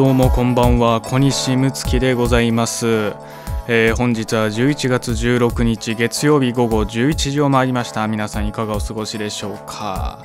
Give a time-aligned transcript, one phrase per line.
[0.00, 3.12] どうもこんばんは小西睦月でございます、
[3.68, 8.08] えー本日は11月16日月曜日午後11時を回りました。
[8.08, 10.24] 皆さんいかがお過ごしでしょうか。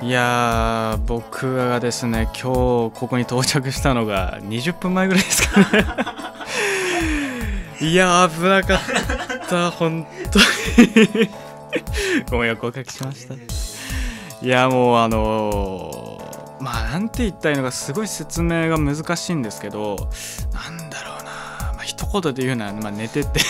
[0.00, 5.86] いやー僕がですね今日ここに到着したのが20分前ぐらいですかね。
[7.90, 8.80] いやー危なかっ
[9.48, 9.72] た。
[9.72, 10.38] 本当
[11.18, 11.30] に。
[12.30, 13.34] ご迷惑をおかけしました。
[13.34, 15.93] いやもうあのー
[16.64, 20.08] まあなんて言ったらいいのかすごい説明が難しいんですけど
[20.54, 21.24] なんだろうな、
[21.74, 23.40] まあ一言で言うなら、まあ、寝てて。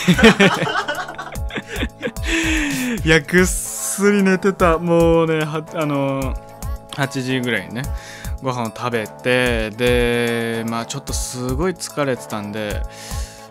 [3.05, 4.77] いやぐっすり寝てた。
[4.79, 6.33] もうねはあの
[6.91, 7.83] 8時ぐらいにね
[8.41, 12.81] ご飯を食べてでまあちょっとすごい疲れてたんで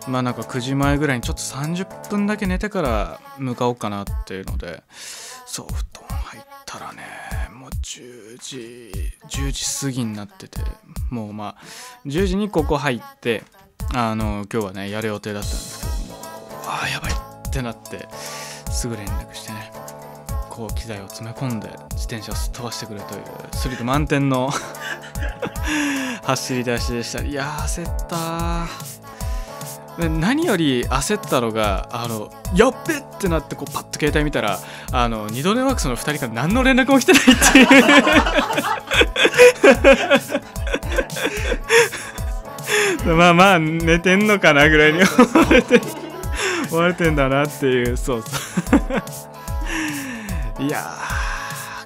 [0.07, 4.83] まあなんか9時前ぐらいにちょっと30分だけ寝てから向かおうかなっていうので
[5.47, 7.24] そう布団入ったらね
[7.85, 8.91] 10時
[9.29, 10.59] 10時過ぎになってて
[11.11, 11.63] もうまあ
[12.07, 13.43] 10時にここ入って
[13.93, 16.19] あの今日はねやる予定だったんですけども
[16.65, 18.07] ああやばいってなって
[18.71, 19.71] すぐ連絡してね
[20.49, 24.49] こう機材を詰め込んで自転車をすっ飛ばしてくれというスリル満点の
[26.23, 27.21] 走り出しでした。
[27.21, 29.04] いやー焦った
[29.97, 34.59] 何より焦ったのがあのやっべってなってこうパッと携帯見たら
[34.91, 37.67] あの二度寝ワークスの2人から何の連絡も来てないっていう。
[43.15, 45.81] まあまあ寝てんのかなぐらいに思われて
[46.71, 47.97] 思われてんだなっていう。
[47.97, 48.75] そうそ
[50.59, 50.63] う。
[50.63, 50.91] いや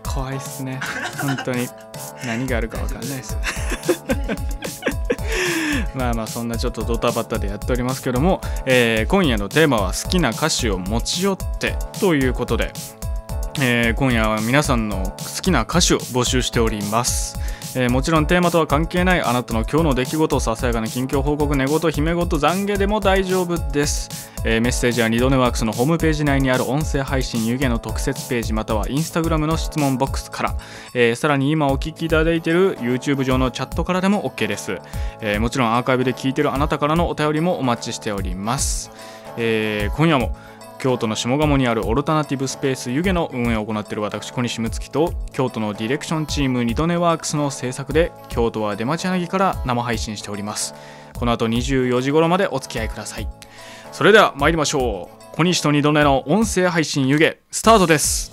[0.04, 0.80] ー怖いっすね。
[1.22, 1.68] 本当に。
[2.26, 3.38] 何があるか分かんないです
[6.00, 12.72] まあまあそんなちょっとドタバタでやっておりますけども、えー今夜のテーマは好きな歌詞を持ち寄ってということで、
[13.62, 17.38] えー今夜は皆さんの好きな歌詞を募集しております、
[17.78, 30.56] えーもちろんテーマとは関係ないあなたの今日の出来事ささやかな近況報告寝言姫言懺悔でも大丈夫です、えーメッセージは二度寝ワークスのホームページ内にある音声配信湯気の特設ページまたはインスタグラムの質問ボックスから、
[30.94, 34.80] えーさらに今お聞きいただいている YouTube 上のチャットからでも OK です、
[35.22, 38.92] えーもちろんアーカイブで聞いているあなたからのお便りもお待ちしております、
[39.38, 40.36] えー今夜も
[40.80, 50.74] 京都の下鴨にあるオルタナティブスペース湯気の運営を行っている私小西睦月と京都のディレクションチーム二度寝ワークスの制作で京都は出町柳から生配信しております。
[51.18, 53.28] この後24時頃までお付き合いください。
[54.00, 55.36] それでは参りましょう。
[55.36, 58.32] 小西と二度寝の音声配信湯気スタートです。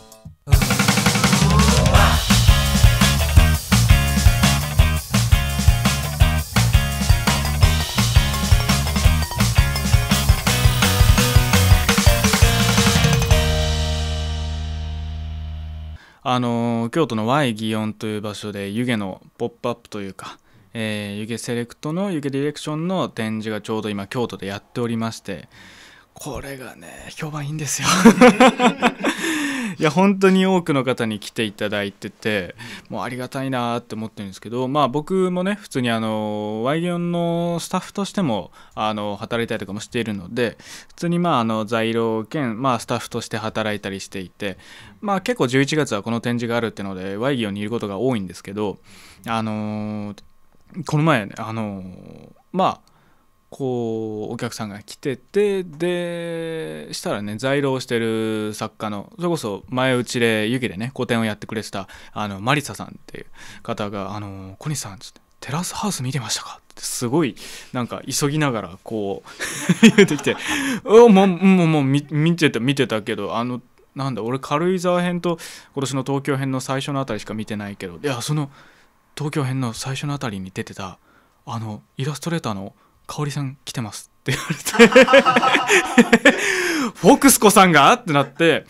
[16.22, 20.38] あのー京都の Y 祇園という場所で湯気のポップアップというか、
[20.78, 25.48] えー湯気セレクトの湯気ディレクションの展示がちょうど今京都でやっておりまして
[26.12, 27.88] これがね評判いいんですよ。
[29.78, 32.54] いや本当に多くの方に来ていただいてて
[32.88, 40.56] もうありがたいなって思ってるんですけどまあ僕もね普通にあの Y 祇園のスタッフとしてもあの働いたりとかもしているので
[40.88, 44.56] 普通にまああの在廊兼、まあ、スタッフとして働いたりしていて
[45.00, 48.78] まあ結構11月はこの展示があるっていうので Y 祇園にいることが多いんですけど
[49.26, 50.22] あのー
[50.87, 51.82] この前ねあの
[52.53, 52.93] まあ
[53.49, 63.27] こうお客さんが来ててでしたらね在廊してる作家のそれこそ前打ちで湯気でね個展をやってくれてたあのマリサさんっていう
[63.62, 67.36] 方が「あの小西さん」つって「テラスハウス見てましたか?」ってすごい
[67.72, 70.36] なんか急ぎながらこう言ってきて
[70.84, 73.62] 「おもうもうもう見見てた見てたけどあの
[73.95, 75.39] なんだ俺軽井沢編と
[75.74, 78.51] 今年の東京編の最初のあたりしか見てないけどいやその
[79.16, 80.98] 東京編の最初のあたりに出てた
[81.47, 82.74] あのイラストレーターの
[83.07, 86.36] 香織さん来てますって言われて。
[86.95, 88.66] フォクスコさんがってなって。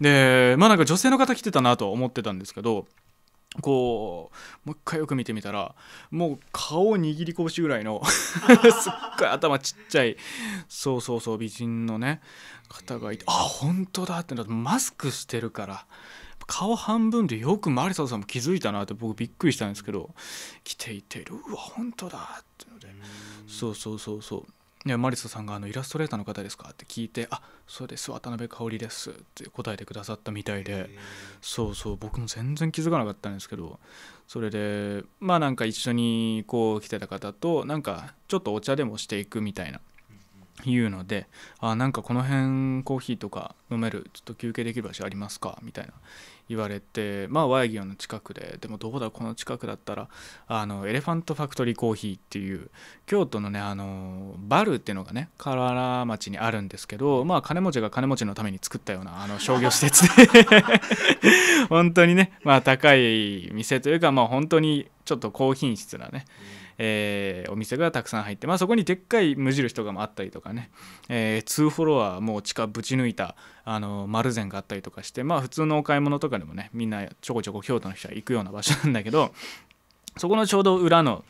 [0.00, 2.86] でまあなんか女性の方来てたなとは思ってたんですけど
[3.60, 4.30] こ
[4.64, 5.74] うもう一回よく見てみたら
[6.10, 10.16] もう顔握り拳ぐらいの すっごい頭ちっちゃい
[10.68, 12.22] そうそうそう美人のね
[12.68, 15.86] 方がいてあ本当だってなってマスクしてるから
[16.52, 20.10] 顔半分でよくマリサさんも気づいたなって僕びっくりしたんですけど
[20.64, 22.88] 来ていてうわ本当だってので
[23.46, 24.46] そうそうそうそう
[24.84, 26.70] いやマリサさんがあのイラストレーターの方ですか？
[26.72, 30.90] って聞いて「あそうです渡辺香織です」って答えてくださったみたいで
[31.40, 33.78] そうそう僕も全然気づかなかったんですけど
[34.26, 39.80] それでまあなんか一緒にこう来てた方となんかちょっとお茶でもしていくみたいな
[40.64, 41.26] 言うので
[41.58, 44.10] あなんかこの辺コーヒーとか飲める？
[44.14, 45.58] ちょっと休憩できる場所ありますか？
[45.62, 45.92] みたいな
[46.50, 50.08] 言われてまあワイギオンの近くででもどこだこの近くだったら
[50.48, 52.70] あのエレファントファクトリーコーヒーっていう
[53.06, 60.26] 京都のねあのバルっていうのがね河原町にあるんですけどまあ金持ちが金持ちのために作ったようなあの商業施設で。
[61.70, 66.24] 本当にねまあ高い店というかまあ本当にちょっと高品質なね、
[66.82, 70.70] えー、お店がたくさん入って、まあ、そこにでっかい無印とかもあったりとかね、
[71.10, 79.34] えー、2フォロアもう地下ぶち抜いたあの丸善があったりとかしてまあ普通のお買い物とかでもねみんなちょこちょこ京都の人は行くような場所なんだけど
[80.16, 81.22] そこのちょうど裏の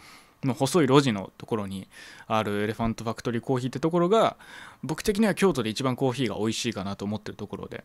[0.45, 1.89] の細い路地のところに
[2.29, 4.37] あるエレファントファクトリーコーヒーってところが
[4.85, 7.85] 僕的には京都で一番コーヒーが美味しいかなと思ってるところで。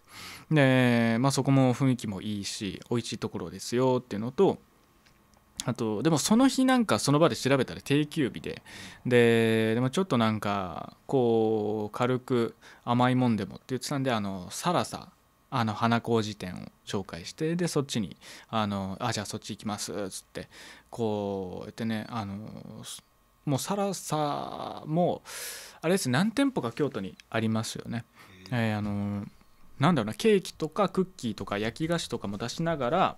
[0.52, 4.60] で、まあ、そこも雰囲気もいいし美味しいところですよっていうのと
[5.66, 8.62] あとでもその日なんかその場で調べたら定休日で
[9.06, 15.10] ででもちょっとなんかこう軽く甘いもんでもって言ってたんであのサラサ
[15.50, 18.16] あの花麹店を紹介してでそっちに
[18.50, 20.48] あのあじゃあそっち行きますっつって
[20.90, 22.36] こうやってねあの
[23.46, 25.22] もうサラサも
[25.82, 28.06] あれです何店舗か京都にありますよね。
[28.52, 29.26] えー、あの
[29.80, 33.18] なんだろうなケーキとかクッキーとか焼き菓子とかも出しながら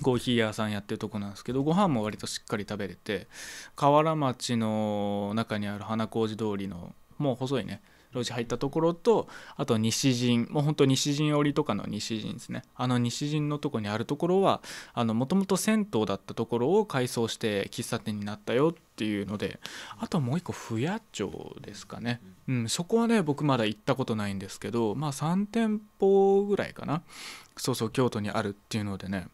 [0.00, 3.26] コーヒー屋さんやってるとこなんですけどご飯も割としっかり食べれて
[3.76, 7.82] 河原町の中にある花小路通りのもう細いね
[8.14, 12.62] 路地入ったところとあと西陣もうほんと西陣織とかの西陣ですね。
[12.74, 14.62] あの西陣のとこにあるところは
[14.94, 19.60] もともと銭湯だったところを改装して喫茶店になったよっていうので
[19.98, 27.02] あともう一個府谷町ですかね、うん、そこはね僕まだ行ったことないんですけどまあ3店舗ぐらいかな。
[27.56, 29.28] そうそう京都にあるっていうのでね。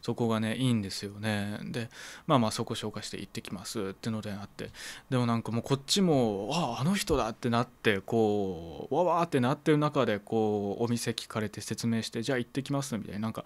[0.00, 1.58] そこがねいいんですよね。
[1.64, 1.90] で
[2.26, 3.80] まあまあそこ紹介して行ってきます。
[3.80, 4.70] ってのであって。
[5.10, 13.20] でもなんかもうこっちもあああの人だってなってこうわわってなってる中でこうお店聞かれて説明してじゃあ行ってきますみたいな。
[13.20, 13.44] なんか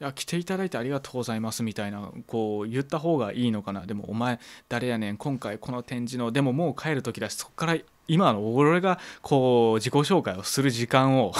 [0.00, 3.86] いや来ていただいてありがとうございますみたいなこう言った方がいいのかな。
[3.86, 4.38] でもお前
[4.68, 6.32] 誰やねん今回この展示の。
[6.32, 7.76] でももう帰る時だしそこから
[8.08, 11.32] 今の俺がこう自己紹介をする時間を。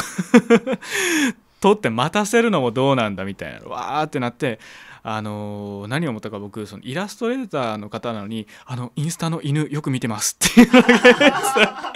[1.61, 4.58] 取って待たせるのもどうなんだみたいなわーってなって
[5.03, 11.93] あのー、何を思ったか僕そのイラストレーターの方なのにあのインスタの犬よく見てますっていうのが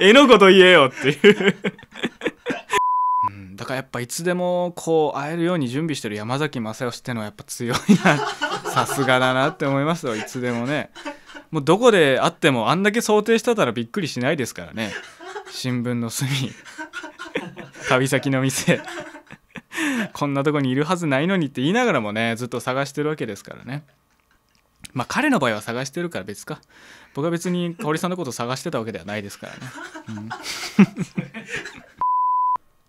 [0.00, 1.56] 絵のこと言えよっていう。
[3.28, 8.18] うんだからやっぱいつでもこう会えるように準備してる山崎正義ってのはやっぱ強いな。
[8.70, 10.16] さすがだなって思いますよ。
[10.16, 10.90] いつでもね。
[11.50, 14.92] もうどこで会ってもあんだけ想定してたらびっくりしないですからね。
[15.50, 16.28] 新聞の隅。
[17.88, 18.80] 旅先の店。
[20.12, 23.84] こんなとこにいるはずないのにって言いながらもねずっと探してるわけですからね。
[24.92, 26.60] まあ彼の場合は探してるから別か。
[27.14, 29.60] 僕は別に香織さんのこと探してたわけではないですからね、
[30.08, 30.28] うん。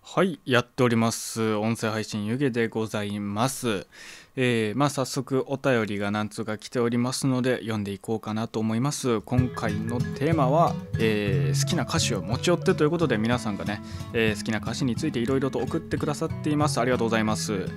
[0.01, 1.56] はいやっております。
[1.56, 3.88] 音声配信湯気でございます。
[4.37, 9.21] えー、まあ早速お便りが何通か来ておりますので読んでいこうかなと思います。
[9.21, 13.81] 今回のテーマは、えー、好きな歌詞を持ち寄ってということで皆さんがね、
[14.13, 16.81] えー、好きな歌詞についていろいろと送ってくださっています。
[16.81, 17.67] ありがとうございます、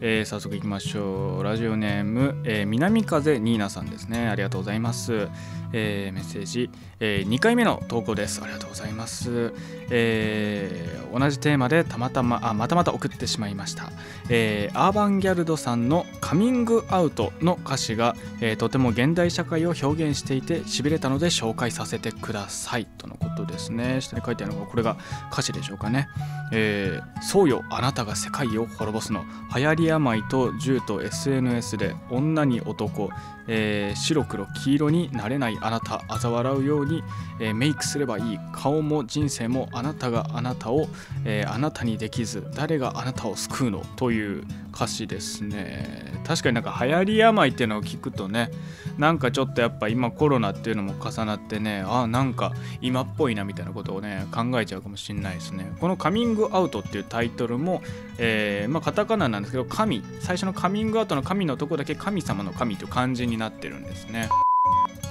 [0.00, 1.42] え早速いきましょう。
[1.44, 4.28] ラジオネーム、え南風ニーナさんですね。
[4.28, 5.28] ありがとうございます、
[5.72, 8.40] えメッセージ、え2回目の投稿です。
[8.42, 9.52] ありがとうございます、
[9.90, 13.90] え同じテーマでたまたまあまたまた送ってしまいました、
[14.28, 24.00] えアーバンギャルドさんのカミングアウトの歌詞が、えー、とても現代社会を表現していてしびれたので紹介させてくださいとのことですね。
[24.00, 24.96] 下に書いてあるのがこれが
[25.32, 26.08] 歌詞でしょうかね、
[26.52, 29.24] えー、そうよあなたが世界を滅ぼすの
[29.54, 33.10] 流行り病と銃と SNS で女に男。
[33.48, 37.02] えー、白黒黄色になれないあなた嘲笑うように、
[37.40, 40.88] えー、メイクすればいい顔も人生もあなたがあなたを、
[41.24, 46.12] えー、あなたにできず誰があなたを救うのという歌詞ですね。
[46.26, 48.50] 確かになんか流行り病っていうのを聞くとね
[48.98, 52.52] なんかちょっとやっぱ今コロナっていうのも重なってねあなんか
[52.82, 55.72] 今っぽいなみたいなことをね考えちゃうかもしれないですね。
[55.80, 57.80] このカミングアウトっていうタイトルも、
[58.18, 60.02] えー、まあカタカナなんですけど神。
[60.20, 64.28] 最初のカミングアウトの神のとこだけ神様の神という漢字になってるんですね。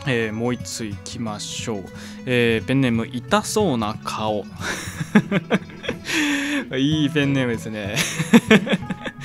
[0.06, 1.84] えー、もう一ついきましょう、
[2.26, 4.46] えー、ペンネーム痛そうな顔。
[6.78, 7.96] いいペンネームですね。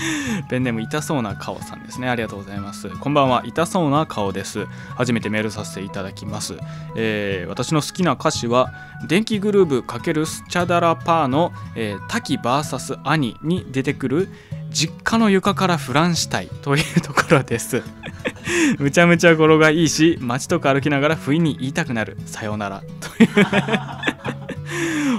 [0.48, 2.08] ペンネーム痛そうな顔さんですね。
[2.08, 2.88] ありがとうございます。
[2.88, 3.42] こんばんは。
[3.44, 4.66] 痛そうな顔です。
[4.96, 6.56] 初めてメールさせていただきます、
[6.96, 8.72] えー、私の好きな歌詞は
[9.06, 14.28] 電気グルーブ×スチャダラパーの、えー、滝 VS 兄に出てくる
[14.70, 16.48] 実家の床からフランしたい。
[16.62, 17.82] というところです。
[18.78, 22.16] むちゃむちゃ語呂がいいし街とか歩きながら不意に言いたくなる。
[22.26, 22.82] さようなら。
[23.00, 23.28] という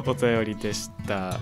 [0.09, 1.39] お便りでした。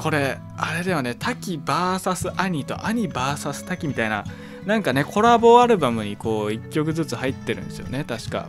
[0.00, 1.14] これあれだよね。
[1.14, 4.24] 滝 VS 兄と兄 VS 滝みたいな
[4.64, 8.04] なんかねコラボアルバムにこう1曲ずつ入ってるんですよね。
[8.04, 8.48] 確か。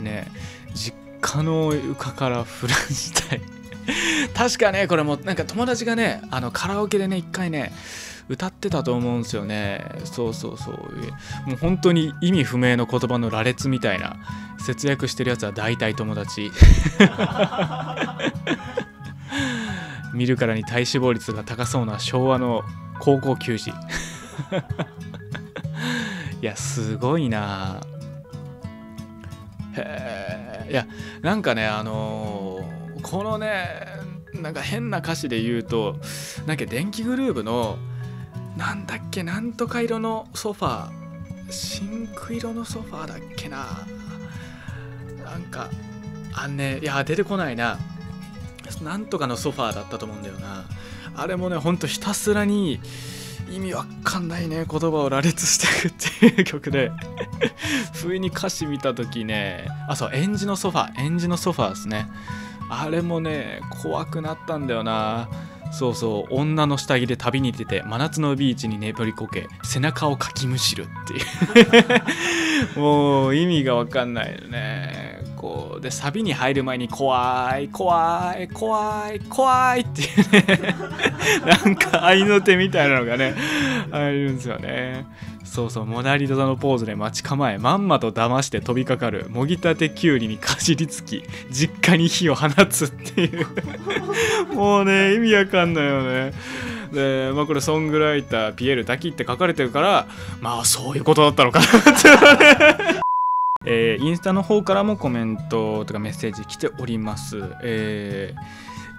[0.00, 0.30] ね
[0.74, 3.40] 実家の床からフランしたい
[4.34, 7.72] 確かねこれもなんか友達がねあのカラオケでね一回ね
[8.28, 9.84] 歌ってたと思うんですよね。
[10.04, 10.74] そうそうそう。
[11.46, 14.16] もう本当に意味不明の言葉の羅列みたいな
[14.58, 16.50] 節約してるやつは大体友達。
[20.14, 22.62] 見るからに体脂肪率が高そうな昭和の
[23.00, 23.70] 高校球児。
[26.40, 27.80] いやすごいな。
[29.76, 30.86] へえいや
[31.22, 33.86] なんかねあのー、このね
[34.34, 35.96] なんか変な歌詞で言うと
[36.46, 37.78] なんか電気グルーヴの
[38.56, 43.86] なんだっけなんとか色のソファー真紅色のソファーだっけな。
[45.24, 45.70] なんか
[46.32, 47.78] あんねいや出てこないな。
[48.82, 50.64] なんとかのソファーだったと思うんだよな。
[51.16, 52.80] あれもねほんとひたすらに
[53.50, 56.90] 意味わかんないね言葉を羅列していくっていう曲で。
[57.94, 62.08] 不意に歌詞見た時ねあそうエンジのソファーエンジのソファーですね。
[62.68, 65.28] あれもね怖くなったんだよな。
[65.72, 72.78] そうそう女の下着で旅に出て真夏のビーチに眠りこけ背中をかきむしるっていう。
[72.78, 75.24] もう意味が分かんないよね。
[75.44, 80.74] こうでサビに入る前に怖い怖い怖い怖いっていうね。
[81.64, 83.34] なんか愛の手みたいなのがね
[83.90, 85.04] 入るんですよね。
[85.44, 93.46] そうそうモナリザのポーズで待ち構えまんまと騙して飛びかかるもぎたてきゅうりにかじりつき実家に火を放つっていう。
[94.56, 96.32] もうね意味わかんないよね。
[96.90, 100.06] でまあこれソングライターピエール滝って書かれてるから
[100.40, 103.03] まあそういうことだったのかなって
[103.66, 107.40] えー、インスタの方からもコメントとかメッセージ来ております。
[107.62, 108.32] え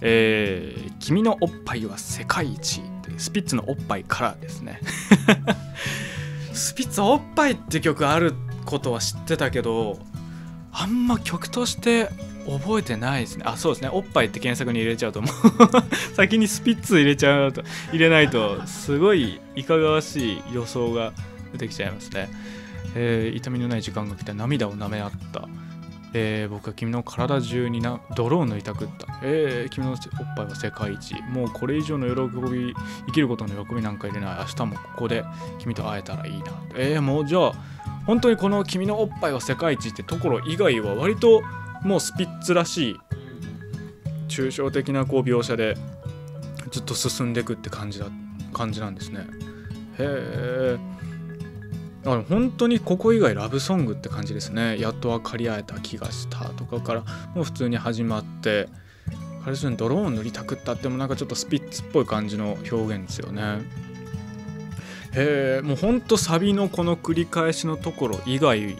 [0.00, 2.82] えー、君のおっぱいは世界一。
[3.16, 4.80] スピッツのおっぱいからですね。
[6.52, 9.98] スピッツおっぱいって曲あることは知ってたけど
[10.72, 12.10] あんま曲として
[12.48, 13.44] 覚えてないですね。
[13.46, 13.90] あそうですね。
[13.92, 15.32] おっぱいって検索に入れちゃうともう。
[16.14, 17.62] 先にスピッツ入れちゃうと
[17.92, 21.12] 入れないとすごいいかがわしい予想が
[21.52, 22.28] 出てきちゃいますね、
[22.94, 25.48] えー、痛みのない時間が来て涙を舐め合った。
[26.14, 29.98] えー、僕は君の体中にな泥を塗りたくった、えー、君のおっ
[30.36, 31.14] ぱいは世界一。
[31.30, 32.74] もうこれ以上の喜び
[33.08, 34.38] 生きることの喜びなんか入れない。
[34.38, 35.24] 明日もここで
[35.58, 36.44] 君と会えたらいいな。
[36.74, 37.52] えー、もうじゃあ
[38.06, 41.42] 本当にこの君のおっぱいは世界一ってところ以外は割と
[41.82, 42.96] もうスピッツらしい
[44.28, 45.76] 抽象的なこう描写で
[46.70, 48.06] ずっと進んでいくって感じだ
[48.52, 49.26] 感じなんですね。
[49.98, 50.78] へえ
[52.04, 54.78] だから本当にここ以外ラブソングって感じですね。
[54.78, 57.00] やっと分かり合えた気がしたとかから
[57.34, 58.68] もう普通に始まって
[59.44, 63.62] 彼女にドローン塗りたくったってもなんかちょっとスピッツっぽい感じの表現ですよね。
[65.14, 68.76] へえもうほんとサビのこの繰り返しのところ以外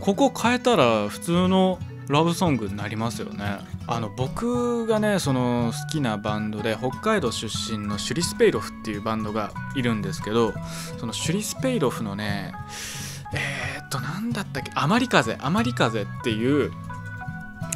[0.00, 3.58] ここ変えたら普通のラブソングになりますよね。
[3.86, 10.54] あの僕がねその好きなバンドで北海道出身のシュリスペイロフっていうバンドがいるんですけど
[10.98, 12.52] そのシュリスペイロフのね
[13.34, 16.72] えー、っと何だったっけ「あまり風」「あまり風」っていう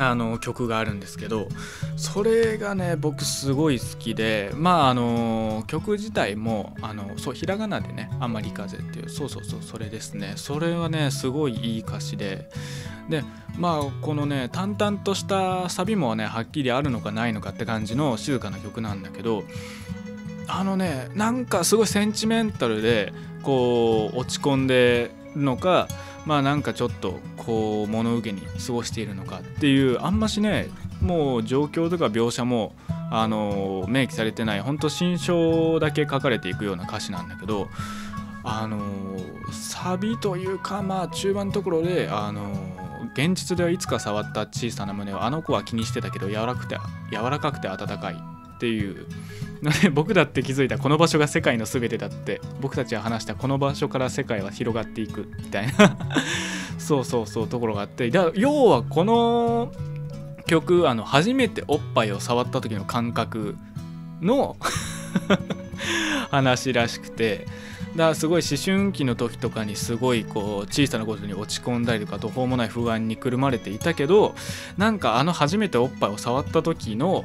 [0.00, 1.48] あの曲があるんですけど
[1.96, 10.34] それがね僕すごい好きでまああの曲自体もあのそうひらがなでね「あまり風」っていうそうそうそうそれですね。
[10.36, 12.48] それはねすごいいい歌詞で
[13.08, 13.24] で
[13.56, 19.44] まあこのね淡々としたサビもねはっきりあるのかないのかって感じの静かな曲なんだけど
[20.46, 23.12] あのねなんかすごいセンチメンタルで
[23.42, 25.88] こう落ち込んでるのか
[26.28, 30.68] まあなんかちょっとこう物受けに過ごしているのかっていうあんましね
[31.00, 32.74] もう状況とか描写も
[33.10, 37.68] あの明記されてないほんと心象だけ書かれていくような歌詞なんだけど
[38.44, 38.78] あの
[39.50, 42.52] サビというかまあ中盤のところであの
[43.14, 46.76] 現実ではいつか触った小さな胸をあの子は気にしてたけど柔らくて
[47.10, 48.38] 柔らかくて温かい。
[48.58, 49.06] っていう。
[49.62, 52.40] ので僕だって気づいたこの場所が世界の全てだって。
[52.60, 55.96] 僕たちは話したこの場所から世界は広がっていくみたいな。
[56.78, 58.10] そうそうそうところがあって。
[58.10, 59.72] だ要はこの
[60.46, 63.56] 曲あの初めておっぱいを触った時の感覚
[64.20, 64.56] の
[66.30, 67.46] 話らしくて。
[67.96, 74.34] だからすごい思春期の時とかにすごいこう小さなことに落ち込んだりとか途方もない不安にくるまれていたけど
[74.76, 77.24] なんかあの初めておっぱいを触った時の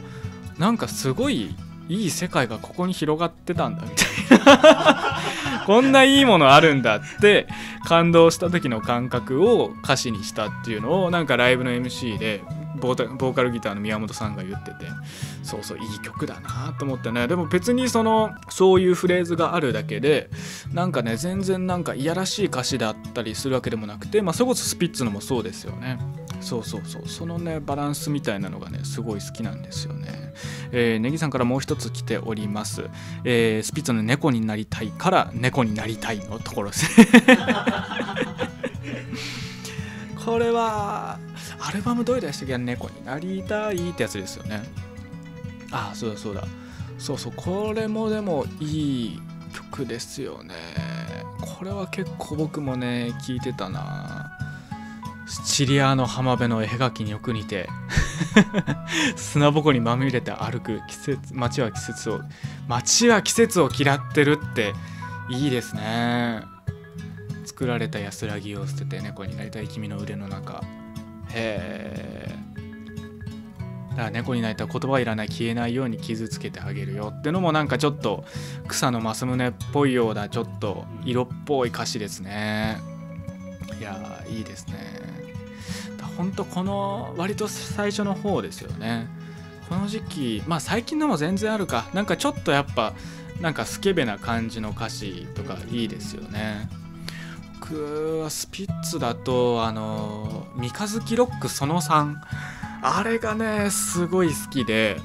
[0.57, 1.55] なんかすごい
[1.89, 5.19] いい世界がここに広がってたんだみたいな。
[5.65, 7.47] こんないいものあるんだって
[7.85, 12.43] 感動した時の感覚を歌詞にしたっていうのをなんかライブの MC で
[12.79, 14.85] ボーカルギターの宮本さんが言ってて。
[15.43, 17.27] そうそういい曲だなと思ってね。
[17.27, 20.29] でも別にそのそういうフレーズがあるだけで
[20.73, 25.99] なんかね全然なんかいやらしい歌詞だったりするわけでもなくてまあそれこそスピッツのもそうですよね。
[26.43, 27.07] そうそうそう。
[27.07, 30.33] そのねバランスみたいなのがねすごい好きなんですよね。
[30.71, 32.89] えー、ネギさんからもう一つ来ております、
[33.23, 36.99] えー、スピッツの猫になりたいから猫になりたいのところです。
[36.99, 37.07] ね
[40.25, 41.19] これは
[41.59, 42.57] アルバムどういうでしたっけ？
[42.57, 44.63] 猫になりたいってやつですよね。
[45.71, 46.43] ああそうだそうだ。
[46.97, 47.33] そうそう。
[47.35, 49.19] これもでもいい
[49.53, 50.55] 曲ですよね。
[51.41, 54.32] これは結構僕もね聞いてたな。
[55.27, 57.69] シチリアの浜辺の絵描きによく似て
[59.15, 62.21] 砂ぼこにまみれて歩く季節街は季節を
[62.67, 64.73] 街は季節を嫌ってるって
[65.29, 66.41] いいですね。
[67.45, 70.63] 作られた安らぎを捨てて猫になりたい君の腕の中。
[71.29, 72.43] へえ
[73.91, 77.13] だから猫になりたい言葉いらない消えないように傷つけてあげるよ。
[77.15, 78.25] ってのもなんかちょっと
[78.67, 82.79] 草のマスムネっぽいようなちょっと色っぽい歌詞ですね。
[83.79, 85.12] いやいいですね。
[86.17, 89.07] ほんとこの割と最初の方ですよね。
[89.69, 91.85] この時期まあ最近のも全然あるか。
[91.93, 92.93] なんかちょっとやっぱ
[93.41, 96.69] なんかスケベな感じの歌詞とかいいですよね。
[97.59, 102.15] 僕はスピッツだとあの「三日月ロックその3」
[102.83, 104.99] あれがねすごい好きで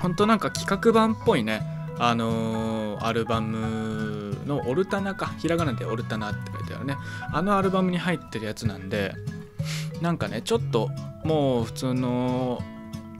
[0.00, 1.62] ほんとなんか企画版っぽいね。
[2.02, 5.34] あのー、アルバムのオルタナか。
[5.38, 6.96] ひらがなでオルタナって書いてあるね。
[7.30, 9.14] あのアルバムに入ってるやつなんで
[10.00, 10.90] なんかねちょっと
[11.24, 12.62] もう普通の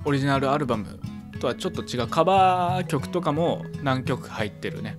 [0.05, 0.99] オリジナルアルバム
[1.41, 4.99] とはちょっと違うカバー曲とかも何曲入ってるね。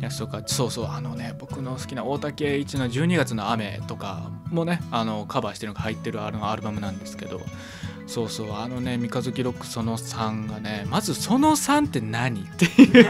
[0.00, 7.40] やつとかそうそうあのね僕の好きな大竹一の12月の雨とかもねあのカバーしてるのが入ってるあのアルバムなんですけど
[8.06, 12.42] そうそうあのね三日月ロックその3がねまずその3って何？
[12.42, 13.06] っていう。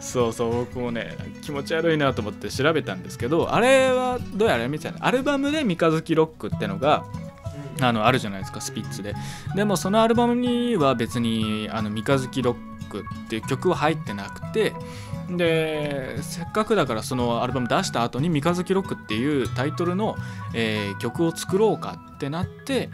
[0.00, 7.04] そうそう僕もね気持ち悪いなと思って調べたんですけどあれはどうやらみたいなアルバムで三日月ロックってのが
[7.80, 9.14] あのあるじゃないですかスピッツで。
[9.54, 14.72] でもそのアルバムには別にあの三日月ロックっていう曲は入ってなくて
[15.30, 20.16] でせっかくだからそのアルバム出した後に「三日月ロック」っていうタイトルの、
[20.54, 22.90] えー、曲を作ろうかってなって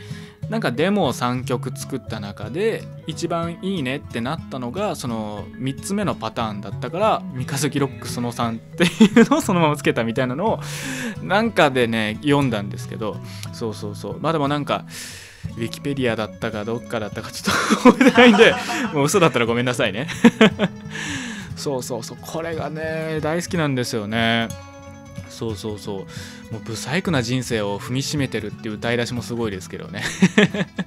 [0.49, 10.61] なんかデモを3曲作った中で一番いいねってなったのがその3つ目のパターンだったから「三日月ロックその3」っていうのを そのままつけたみたいなのを
[11.23, 13.17] なんかでね読んだんですけど
[13.53, 14.21] そうそうそう。
[14.21, 14.85] まあでもなんか
[15.57, 18.55] ウィキペディアだったかどっかだったかちょっと覚えてないんで
[18.95, 20.07] もう嘘だったらごめんなさいね。
[21.57, 24.49] そうそうそうこれがね大好きなんですよね。
[25.29, 25.97] そうそうそ
[26.51, 26.53] う。
[26.53, 30.03] もうブサイクな人生を踏みしめてるっていう歌い出しもすごいですけどね。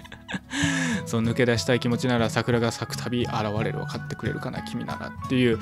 [1.05, 5.59] そう抜け出したい気持ちなら桜が咲くたび現れる分かってくれるかな君ならっていう。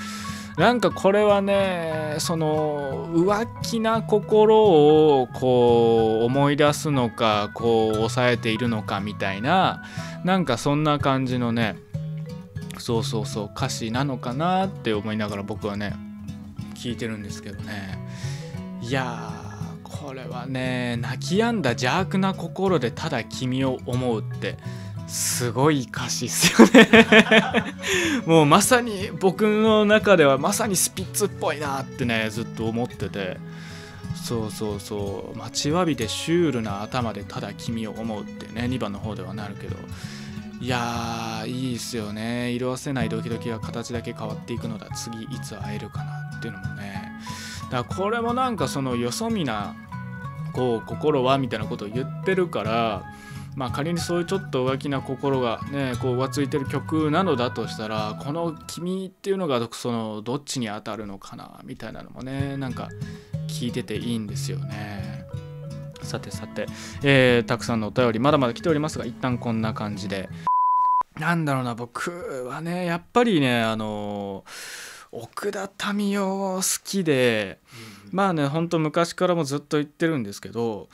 [0.58, 9.84] なんかこれはねその浮気な心をこう思い出すのかこう抑えているのかみたいな
[10.24, 11.76] なんかそんな感じのね
[12.84, 15.96] そうそうそう歌詞なのかなって思いながら僕はね
[16.76, 17.98] 聞いてるんですけどね。
[18.82, 19.32] いや
[19.84, 24.58] これはね泣き止んだ邪悪な心でただ君を思うって
[25.08, 26.90] すごい歌詞っすよね。
[28.28, 33.38] もうまさに僕の中ではまさにスピッツっぽいなってねずっと思ってて。
[34.14, 39.76] そうそうそう待ちわびてシュールな頭でただ君を思うってね2番の方ではなるけど
[40.64, 42.52] いやいいっすよね。
[42.52, 44.88] 色あせないドキドキが形だけ変わっていくのだ。
[44.96, 47.12] 次いつ会えるかなっていうのもね。
[47.70, 49.76] だからこれもなんかそのよそ見な
[50.54, 53.04] こう心はみたいなことを言ってるから
[53.58, 62.88] まあ仮にそういうちょっと浮気な心がねこう浮ついてる曲なのだとしたらこの「君」っていうのがそのどっちに当たるのかなみたいなのもねなんか
[63.50, 65.26] 聞いてていいんですよね。
[66.04, 66.68] さてさて、
[67.02, 70.30] えー、たくさんのお便りまだまだ来ておりますが一旦こんな感じで。
[71.20, 74.44] なんだろうな僕はねやっぱりねあの
[75.12, 77.60] 奥田民生好きで、
[78.08, 80.90] うん、まあねほんと昔からもずっと言ってるんですけど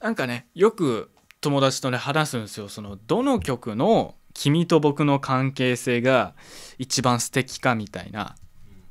[0.00, 2.68] なんかねよく友達とね話すんですよ。
[2.68, 6.34] そのどの曲の君と僕の関係性が
[6.78, 8.34] 一番素敵かみたいな。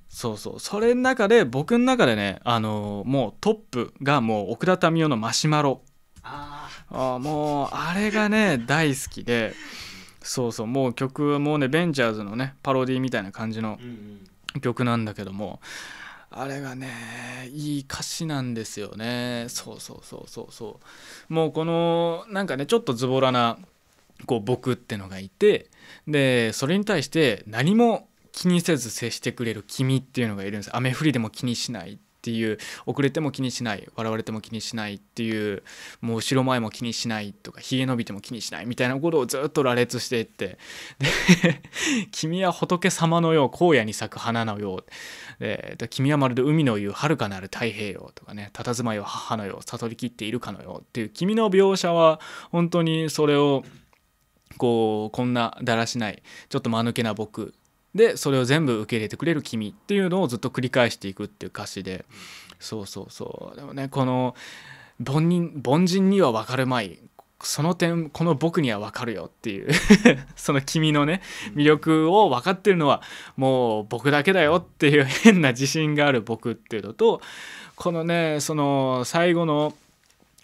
[0.09, 0.59] そうそう。
[0.59, 5.81] それの中で僕の中でねあのもうトップがもう奥田民生のマシュマロ。
[6.23, 9.53] ああもうあれがね大好きで
[10.21, 13.79] そうそうもう曲はもうねベンチャーズのねパロディみたいな感じの
[14.62, 15.60] 曲なんだけども
[16.32, 16.89] あれがね
[17.51, 19.45] いい歌詞なんですよね。
[19.49, 20.79] そうそうそうそうそ
[21.29, 21.34] う。
[21.34, 23.58] もうこのなんかねちょっとズボラな
[24.25, 25.69] こう僕ってのがいて
[26.08, 30.75] でそれに対して何も気にせず接してくれる君っていうのがいるんです。
[30.75, 31.93] 雨降りでも気にしない。
[31.93, 35.63] っっていう遅れても気にしない笑われても気にしないっていう
[36.01, 40.58] もう後ろ前も気にしないとかひげ伸びても気にしないみたいなことをずっと羅列していって
[40.99, 41.62] で
[42.12, 44.86] 「君は仏様のよう荒野に咲く花のよう」
[45.39, 52.19] でで君はまるで海の言う遥かなる太平洋とかね佇まいは母のよう悟りきっているかのようっていう君の描写は
[52.51, 53.63] 本当にそれを
[54.58, 57.53] こうこんなだらしないちょっと間抜けな僕
[57.95, 62.06] でそれを全部受け入れてくれる君っていうのをずっと繰り返していくっていう歌詞で。
[62.60, 63.56] そうそうそう。
[63.56, 64.36] でもねこの
[65.08, 66.99] 凡人凡人には分かるまい。
[67.41, 69.69] その点この僕には分かるよっていう。
[70.36, 71.21] その君のね
[71.56, 73.02] 魅力を分かってるのは
[73.38, 77.21] もう僕だけだよっていう変な自信がある僕っていうのと
[77.75, 79.73] このねその最後の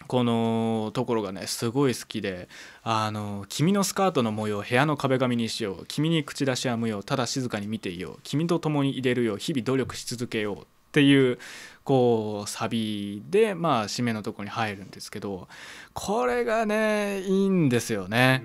[0.06, 2.48] このところがねすごい好きで
[2.82, 11.38] 「あの君のスカートの模様を部屋の壁紙にしよう君に口出しは無用ただ静かに見ていよう君と共に入れるよう日々努力し続けよう」っていう
[11.84, 15.46] こうサビでまあ締めのとこに入るんですけど
[15.92, 18.44] これがねいいんですよね。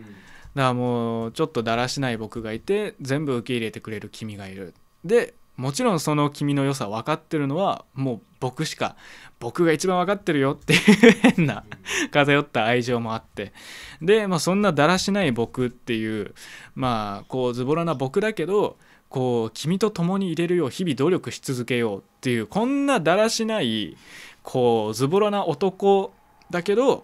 [0.53, 4.73] だからもうちょっとだらしない僕がいて全部受け入れてくれる君がいる
[5.05, 8.95] でもちろんその君の良さ分かってるのはもう僕しか
[9.39, 10.79] 僕が一番分かってるよっていう
[11.35, 11.63] 変な
[12.11, 13.53] 偏った愛情もあって。
[14.01, 16.33] で、まあ、そんなだらしない僕っていう
[16.75, 18.77] まあこうズボラな僕だけど
[19.09, 23.97] こう君と共に入れるよう日々努力し続けようっていうこんなだらしない
[24.41, 26.13] こうズボラな男
[26.49, 27.03] だけど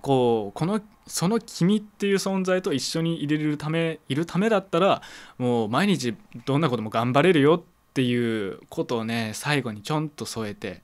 [0.00, 5.02] こうこのその君っていう存在と一緒に入れるためいるためだったら
[5.38, 6.14] もう毎日
[6.46, 7.62] どんなことも頑張れるよっ
[7.94, 10.82] ていうことをね最後にちょんと添えて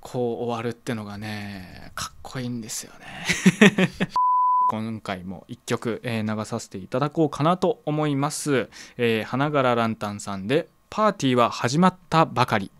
[0.00, 3.90] こう終わるってのがねかっこいいんですよね。
[4.70, 8.70] 今回も一曲、えー流させていただこうかなと思います。
[8.96, 12.70] えー花柄ランタンさんで「パーティーは始まったばかり」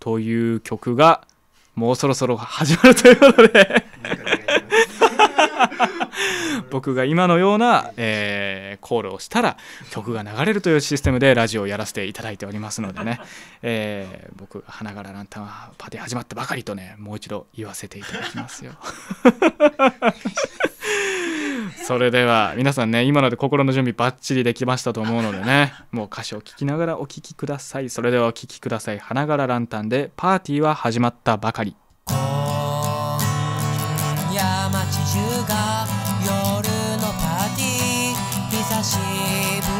[0.00, 1.26] という曲が
[1.74, 4.98] もうそろそろ始まるということでなんかお願いし
[5.58, 5.69] ます
[6.70, 9.56] 僕が今のような、えーコールをしたら
[9.90, 13.20] 曲が流れるというシステムでラジオをやらせていただいておりますのでね、
[13.62, 18.72] えー僕が花柄ランタンはパティ始まったばかりとねもう一度言わせていただきますよ。
[21.84, 27.90] それでは皆さんね今ので心の準備バッチリできましたと思うのでねもう歌詞を聴きながらお聴きください。
[27.90, 28.98] それではお聴きください。
[28.98, 31.76] 花柄ランタンでパーティーは始まったばかり。
[35.10, 35.88] 週が
[36.22, 36.70] 夜
[37.02, 38.30] のパーティー。
[38.48, 39.79] 久しぶ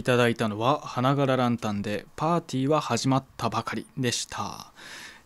[0.00, 4.72] いただいたのは花柄ランタンでパーティーは始まったばかりでした、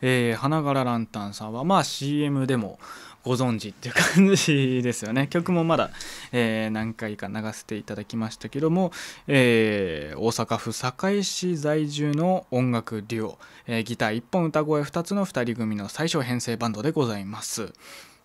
[0.03, 2.81] えー花柄ランタンさんはまあ CM でも
[3.23, 5.29] ご存知っていう感じですよね。
[5.31, 5.91] 曲もまだ、
[6.33, 8.91] えー何回か流せていただきましたけども、
[9.29, 17.73] えー大阪府堺市在住の音楽デュオ、えーギター1本歌声2つの2人組の最小編成バンドでございます、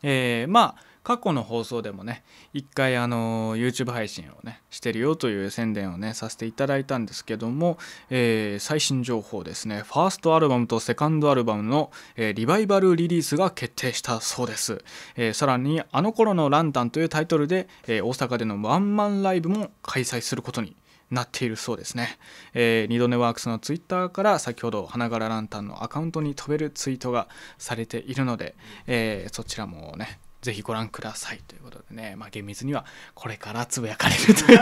[0.02, 7.78] えーまあ過去の放送でもね一回あの YouTube 配信をねしてるよという宣伝をねさせていただいたんですけども、
[8.10, 9.84] えー最新情報ですね。
[9.86, 14.84] ファーストアルバムとセカンドアルバムの、えーリバイバルリリースが決定したそうです、
[15.16, 20.76] えーさらに「あの頃のランタン」というタイトルで、え大阪でのワンマンライブも開催することに
[21.10, 22.20] なっているそうですね、
[22.54, 34.60] えー、二度寝ワークスのツイッターから先ほど花柄ランタンのアカウントに飛べるツイートがされているので、えーそちらもねぜひご覧くださいということでね、まあ、厳密にはこれからつぶやかれるという。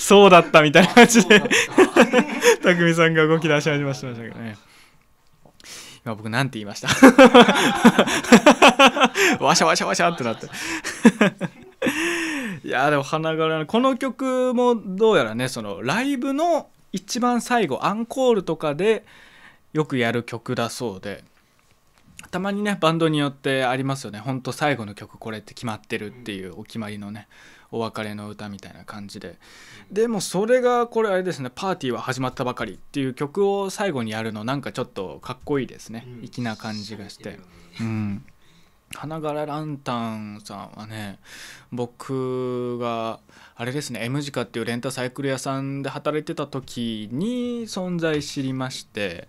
[0.00, 1.40] そうだったみたいな感じで。
[2.62, 4.56] 匠さんが動き出し始めましたけどね。
[6.04, 6.88] 今僕なんて言いました？
[9.44, 10.48] わしゃわしゃわしゃってなって。
[12.64, 19.04] いやでも花柄のこの曲もどうやらねそのライブの一番最後アンコールとかで
[19.72, 21.24] よくやる曲だそうで
[22.32, 24.18] たまにねバンドによってありますよね。
[24.18, 27.28] ほんと最後の曲これって決まってるっていうお決まりのね
[27.70, 29.38] お別れの歌みたいな感じで。
[29.90, 36.06] でもそれがこれあれですね「パーティーは始まったばかり」っていう曲を最後にやるのなんかちょっとかっこいいですね。
[36.22, 37.38] 粋な感じがして。
[37.80, 38.24] うん。
[38.94, 41.18] 花柄ランタンさんはね
[41.70, 43.20] 僕が
[43.54, 49.28] あれですね M 字カっていうレンタサイクル屋さんで働いてた時に存在知りまして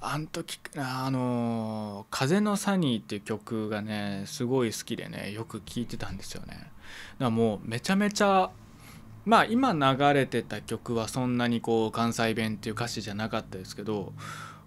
[0.00, 6.54] あの時あの「風のサニー」っていう曲がねすごい好きでねよく聴いてたんですよね。
[6.54, 6.70] だか
[7.18, 8.50] らもうめちゃめちゃ
[9.24, 14.12] まあ今流れてた曲はそんなにこう関西弁っていう歌詞じゃなかったですけど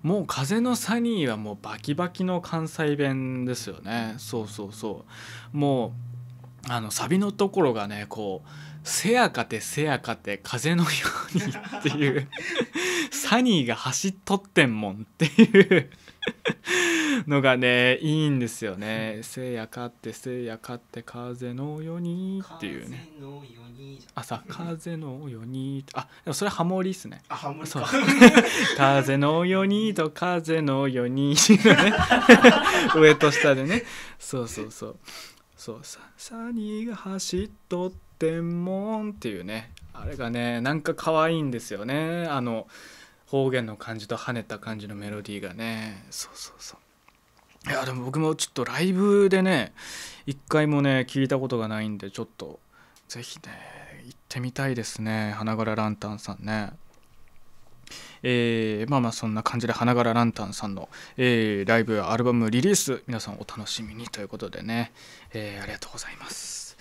[0.04, 4.16] もう「風のサニー」はもうバキバキの関西弁ですよね。
[4.18, 5.06] そうそうそ
[5.54, 5.58] う。
[5.58, 6.17] もう
[6.70, 8.50] あのサビのところがねこう
[8.84, 10.90] 「せやかてせやかて風のよ
[11.34, 11.44] うに」
[11.80, 12.28] っていう
[13.12, 15.90] サニーが走っとってんもんっていう
[17.28, 23.10] のがねいいんですよね「せやかってせやかって風のように」っていうね。
[24.16, 25.86] あさ風のように。
[25.94, 27.22] あでもそれハモリっすね。
[27.30, 27.84] あハモリそう。
[27.84, 27.90] か
[28.76, 31.36] 風のようにと風のようにね。
[32.96, 33.84] 上と下でね。
[34.18, 35.00] そうそうそう
[35.58, 39.72] そうさサニーが走っとってもんっていうね。
[39.94, 42.28] あれがねなんか可愛いんですよね。
[42.30, 42.68] あの
[43.26, 46.06] 方言の感じと跳ねた感じのメロディーがね。
[46.12, 47.70] そうそうそう。
[47.70, 49.74] いやでも僕もちょっとライブでね
[50.26, 52.60] 一回もね聞いたことがないんでちょっと
[53.08, 53.52] ぜひね
[54.06, 55.34] 行ってみたいですね。
[55.36, 56.72] 花柄ランタンさんね。
[58.30, 64.92] えーまあまあそんな感じで花柄ランタンさんの、えーライブやアルバムリリース皆さんお楽しみにということでね、
[65.34, 66.76] えーありがとうございます。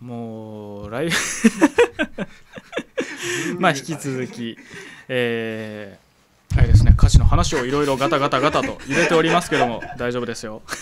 [0.00, 1.12] もうライブ
[3.60, 4.58] まあ引き続き
[5.08, 10.62] えーあれですね歌詞の話をいろいろガタガタガタと入れておりますけども 大丈夫ですよ、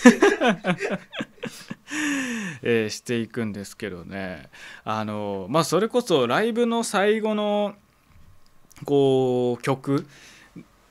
[2.63, 4.49] えーしていくんですけどね。
[4.85, 7.75] あのまあそれこそライブの最後の
[8.85, 10.07] こう曲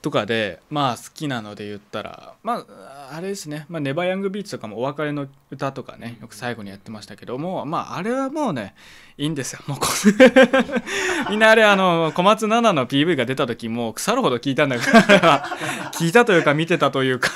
[0.01, 8.75] とかでまあ好きなので言ったらまああれですね、まあ、ネバーヤングビーチとかもお別れの歌とかねよく最後にやってましたけどもまああれはもうね
[9.17, 9.59] いいんですよ。
[9.67, 9.87] もうこ
[11.29, 15.43] みん なあれあの小松菜奈の PV が出た時もう腐るほど聞いたんだから
[15.91, 17.31] 聞いたというか見てたというか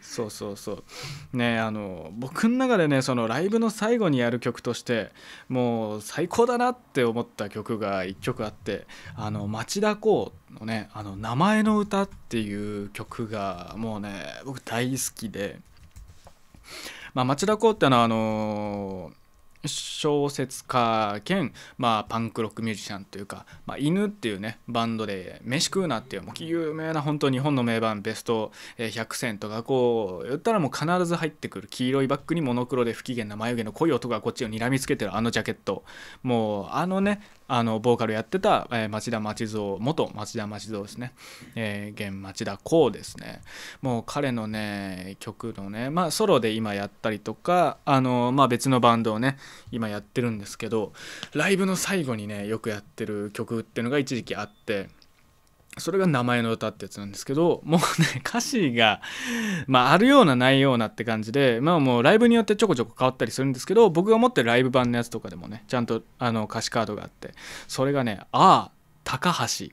[0.00, 0.84] そうそうそ
[1.32, 1.36] う。
[1.36, 5.12] ねあの僕の中でねそのライブの最後にやる曲として
[5.48, 15.60] もう最高だなって思った曲が1曲あってあの町田公のね「あの名前の歌」っていう曲がもうね僕大好きで、
[17.14, 19.12] まあ、町田公ってのはあの
[19.66, 35.84] 小説家兼、まあ、パンクロックミュージシャンというか「まあ、犬」っていうねバンドで「飯食うな」っていうもう有名な本当日本の名盤ベスト100選とかこう言ったらもう必ず入ってくる黄色いバッグにモノクロで不機嫌な眉毛の濃い男がこっちを睨みつけてるあのジャケット。
[36.22, 41.12] もうあのねあのボーカルやってた、えー、町田町蔵元町田町蔵ですね、
[41.56, 43.40] えー、現町田光ですね。
[43.80, 49.38] もう彼のね曲のねまあソロで今やったりとかあのまあ別のバンドをね
[49.72, 50.92] 今やってるんですけど
[51.32, 54.90] ライブの最後にねよくやってる曲っていうのが一時期あって
[55.80, 59.00] それが名前の歌ってやつなんですけどもうね歌詞が、
[59.66, 67.32] まあ、あるようなないようなって感じでまあもうライブによってちょこちょこ変わったりするんですけど僕が持ってるライブ版のやつとかでもねちゃんとあの歌詞カードがあって
[67.66, 68.70] それがね「ああ
[69.04, 69.66] 高橋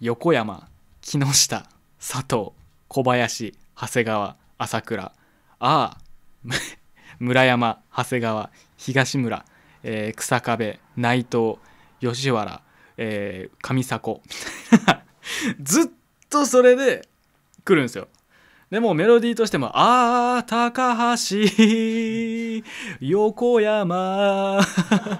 [0.00, 0.68] 横山
[1.00, 1.66] 木下
[1.98, 2.52] 佐藤
[2.88, 5.12] 小林長谷川朝倉あ
[5.60, 5.98] あ
[7.18, 9.44] 村山長谷川東村、
[9.82, 11.58] えー、草壁内藤
[12.00, 12.62] 吉原、
[12.96, 14.20] えー、上迫
[14.72, 14.97] みたいな。
[15.62, 15.84] ずっ
[16.30, 17.08] とそれで
[17.64, 18.08] 来るんですよ。
[18.70, 21.38] でもメロディーとしても「あー高橋
[23.00, 24.60] 横山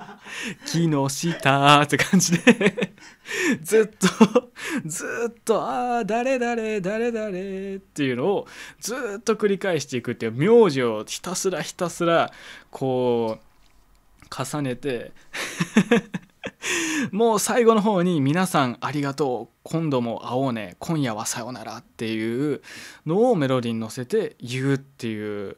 [0.67, 2.93] 木下」って感じで
[3.63, 4.51] ずっと
[4.85, 8.47] ずっと「あー誰誰誰誰」っていうのを
[8.81, 12.31] ずっと繰り返していくっていう名字をひたすらひたすら
[12.71, 15.13] こう重ねて
[17.13, 19.59] もう最後の方に「皆さんありがとう。
[19.63, 20.77] 今度も会おうね。
[20.79, 22.63] 今夜はさよなら」っていう
[23.07, 25.57] のをメロディーに乗せて言うっていう。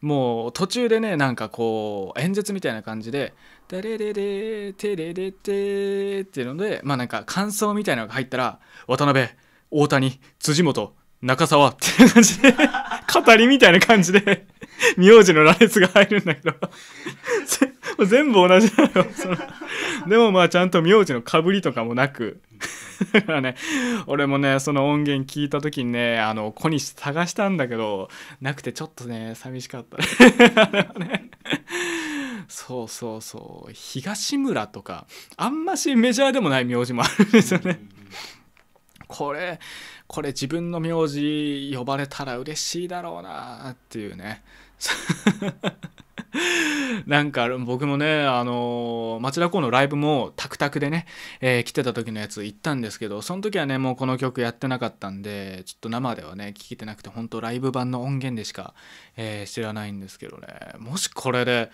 [0.00, 3.34] もう途中でねなんかこう演説みたいな感じで
[3.68, 9.26] 「テレレレテレレテ」っていうのでまあなんか感想みたいなのが入ったら「渡辺
[9.70, 12.54] 大谷辻元中澤」っていう感じで
[13.12, 14.46] 語りみたいな感じで
[14.96, 16.54] 名字の羅列が入るんだけど
[18.06, 19.02] 全部同じなの。
[19.02, 19.36] よその
[20.08, 22.40] でもまあちゃんと名字のかぶりとかもなく。
[23.12, 23.56] だからね
[24.06, 28.08] 俺もねその音源聞いた時にねあの小西探したんだけど
[28.42, 29.96] なくてちょっとね寂しかった。
[30.98, 31.30] ね
[32.48, 33.72] そうそうそう。
[33.72, 37.80] 東村とかあんましメジャーでもない名字もあるんですよね。
[39.06, 39.58] これ
[40.06, 44.42] これ自分の名字呼ばれたら嬉しいだろうなっていうね。
[47.06, 51.06] なんか僕もねあの町田光のライブもタクタクでね、
[51.40, 58.74] えー、来てた時のやつ行ったんですけどその時はねもうこの曲やってなかったんでちょっと生ではね聴けてなくて本当ライブ版の音源でしか、
[59.16, 60.46] えー、知らないんですけどね。
[60.78, 61.70] もしこれで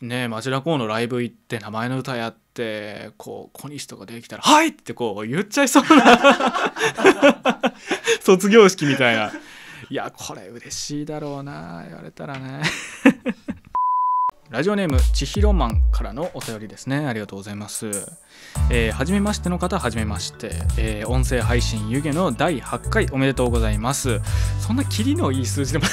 [0.00, 6.72] ね町田光のライブ行って名前の歌やってこう小西とかできたら「はい!」ってこう言っちゃいそうな
[8.20, 9.32] 卒業式みたいな。
[9.88, 12.62] いやこれ嬉しいだろうな言われたらね。
[14.48, 17.04] ラジオネームちひろマンからのお便りですね。
[17.06, 17.90] ありがとうございます。
[18.70, 24.20] えー、初めましての方はじめまして、えー、音声配信湯気の第8回おめでとうございます。
[24.60, 25.84] そんなキリのいい数字でも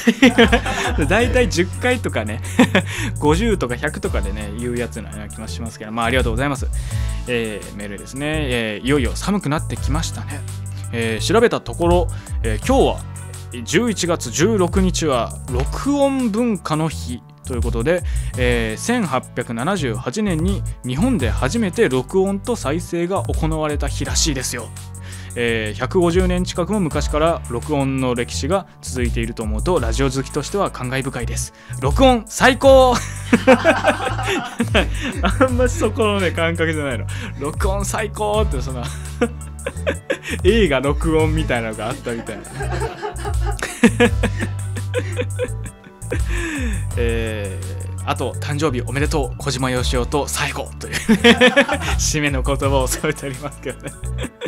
[0.97, 1.07] ない。
[1.07, 2.41] だいたい10回とかね。
[3.17, 5.91] 50とか100とかでね言うやつな気がしますけど。
[5.91, 6.67] まあありがとうございます、
[7.27, 10.41] えー、メールですね、えいよいよ寒くなってきましたね、
[10.91, 12.07] え調べたところ、
[12.43, 12.99] え今日は
[13.51, 18.03] 11月16日は録音文化の日ということで、
[18.37, 24.67] えー、1878年に日本で初めて録音と再生が行われた日らしいですよ。
[25.35, 31.53] えー、150年近くも昔から録音の歴史が続いていると思うとラジオ好きとしては感慨深いです。
[31.81, 32.95] 録音最高!
[33.47, 37.05] あんまそこのね感覚じゃないの。
[37.39, 38.83] 録音最高ってその
[40.43, 42.43] 映画録音みたいなのがあったみたいな。
[46.97, 50.93] えー、あと誕生日おめでとう小島よしおと最後という
[51.97, 53.91] 締めの言葉を添えてありますけどね。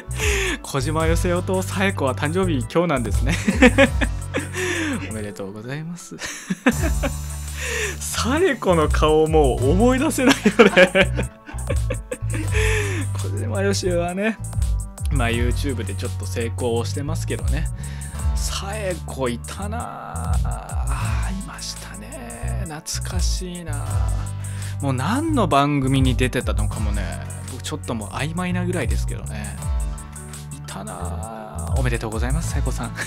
[0.61, 3.35] 小島よしおと最後は誕生日今日なんですね。
[5.09, 6.15] おめでとうございます。
[7.99, 11.45] サエコの顔もう思い出せないよね。
[13.13, 14.37] 小島よしおはね
[15.11, 17.67] まあ YouTube でちょっと成功してますけどね
[18.45, 20.33] さえこいたな。
[20.43, 22.63] あいましたね。
[22.67, 23.83] 懐かしいな。
[24.81, 27.01] もう何の番組に出てたのかもね。
[27.51, 29.57] 僕ちょっともう曖昧なぐらいですけどね。
[30.55, 31.73] いたな。
[31.75, 32.93] おめでとうございますさえこさん。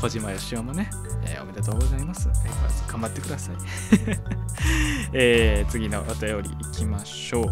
[0.00, 0.88] 小島よしおもね、
[1.24, 3.56] えーおめでとうございます、えー頑張ってください、
[5.12, 7.50] えー次のお便りいきましょう。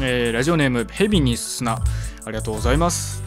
[0.00, 1.80] えーラジオネームヘビに砂あ
[2.26, 3.22] りがとうございます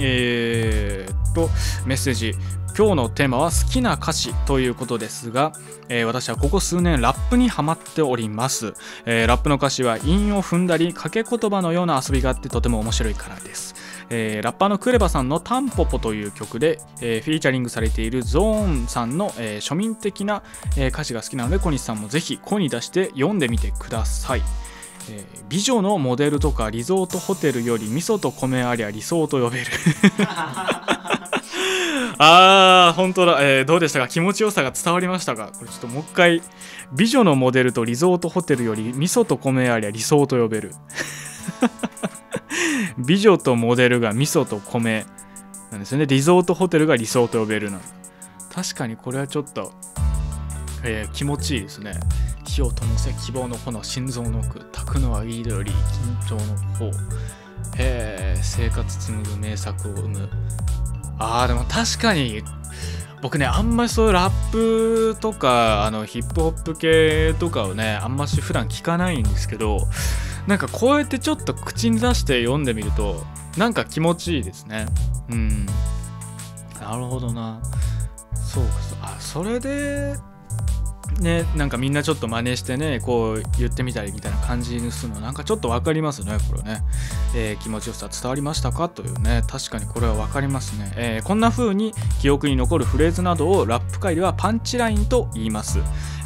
[0.00, 1.48] えーっと
[1.86, 2.34] メッセージ。
[2.78, 5.54] 今日のテーマは好きな歌詞ということですが、
[5.88, 8.74] えー私はここ数年ラップにハマっております、
[9.06, 13.74] えーラップの歌詞は韻を踏んだり掛け言葉のような遊びがあってとても面白いからです、
[14.10, 20.42] えーラッパーのクレバさんの「タンポポ」という曲で、えーフィーチャリングされているゾーンさんの、えー庶民的な、
[20.76, 24.42] えー歌詞が好きなので小西さんもぜひ声に出して読んでみてください。
[25.10, 29.66] えー美女のモデルとかリゾートホテルより味噌と米ありゃ理想と呼べる。
[32.18, 34.08] あー本当だ、えーどうでしたか？
[34.08, 35.52] 気持ちよさが伝わりましたか？
[35.58, 36.42] これちょっともう一回。
[36.92, 40.72] 美女のモデルとリゾートホテルより味噌と米ありゃ理想と呼べる。
[42.98, 45.04] 美女とモデルが味噌と米
[45.70, 46.06] なんですよね。
[46.06, 47.80] リゾートホテルが理想と呼べるなん
[48.54, 49.72] 確かにこれはちょっと、
[50.84, 51.92] えー気持ちいいですね。
[52.56, 56.86] 火を灯せ希望の炎心臓の奥炊くのはいいより緊張の方
[57.76, 60.30] へえ生活紡ぐ名作を生む。
[61.18, 62.42] あーでも確かに
[63.20, 69.86] 僕ねあんまりそういうラップとかあのヒップホップ系とかをねあんまし普段聞かないんですけど
[70.46, 73.22] なんかこうやってちょっと口に出して読んでみると
[73.58, 74.86] なんか気持ちいいですね。
[75.30, 75.66] うん。
[76.80, 77.60] なるほどな。
[78.34, 80.16] そうかそあそれで
[81.20, 86.82] ねなんかみんなちょっと真似してねこう言ってみたりみたいな感じにするのなんかちょっと分かりますねこれね、
[87.34, 88.88] えー気持ちよさ伝わりましたか？
[88.88, 89.42] というね。
[89.48, 95.78] 確かにこれは分かりますね、えーこんな風に記憶に残るフレーズなどをラップ界ではパンチラインと言います、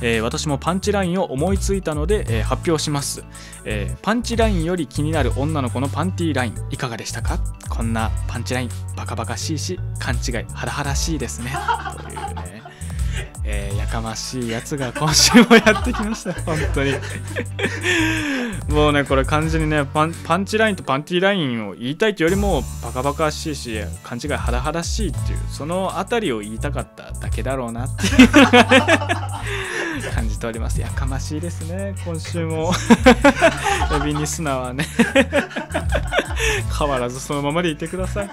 [0.03, 3.25] えー私もパンチラインを思いついたので、え発表します、
[3.65, 7.39] えパンチラインより気になる女の子のパンティーラインいかがでしたか？
[7.69, 11.53] こんなパンチラインバカバカしいし勘違いハラハラしいですね。
[11.97, 12.63] というね。
[13.53, 16.33] えーやかましいやつが今週もやってきました。
[16.47, 16.95] 本当に。
[18.69, 28.29] もうねこれ完全にねパンパンチラインとパンティーラインを言いたいというよりもバカバカしいし勘違いハラハラしいっていうそのあたりを言いたかっただけだろうなっていう。
[30.15, 30.81] 感じております。
[30.81, 32.73] やかましいですね今週も。
[34.01, 34.87] エビニスナはね。
[36.79, 38.31] 変わらずそのままでいてください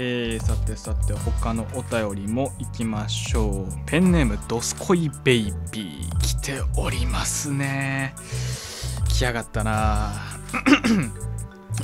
[0.00, 3.68] えー、さてさて他のお便りもいきましょう。
[3.84, 8.14] ペンネームドスコイベイビー来ておりますね。
[9.08, 10.12] 来やがったな。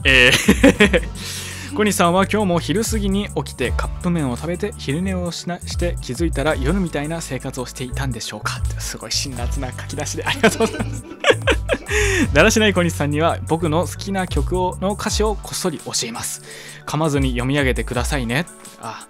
[0.04, 1.02] えー
[1.74, 8.62] 小西さんは今日も昼過ぎに起きてカップ麺を食べて昼寝をしなして気づいたら夜みたいな生活をしていたんでしょうか。
[8.78, 11.04] すごい辛辣な書き出しでありがとうございます
[12.32, 16.42] だらしない小西さんには僕の好きな曲をの歌詞をこっそり教えます。
[16.86, 18.46] 噛まずに読み上げてくださいね。
[18.80, 19.06] あ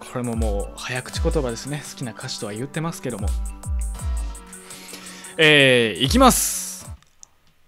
[0.00, 1.82] これももう早口言葉ですね。
[1.90, 3.28] 好きな歌詞とは言ってますけども。
[5.36, 6.88] えー、いきます。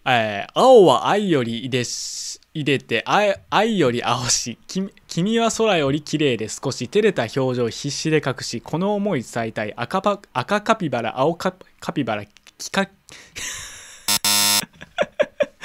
[0.05, 4.59] えー青は愛よりいでし入れて愛より青し
[5.07, 9.75] 君は空より綺麗で少し照れた表情必死で隠しこの思い伝えたい。
[9.77, 12.25] 赤パ赤カピバラ青カピバラ
[12.59, 12.89] キカ